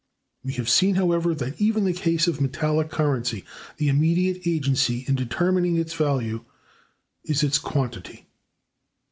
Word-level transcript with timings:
We 0.43 0.53
have 0.53 0.67
seen, 0.67 0.95
however, 0.95 1.35
that 1.35 1.61
even 1.61 1.85
in 1.85 1.93
the 1.93 1.93
case 1.93 2.25
of 2.27 2.41
metallic 2.41 2.89
currency, 2.89 3.45
the 3.77 3.87
immediate 3.87 4.47
agency 4.47 5.05
in 5.07 5.13
determining 5.13 5.77
its 5.77 5.93
value 5.93 6.43
is 7.23 7.43
its 7.43 7.59
quantity. 7.59 8.25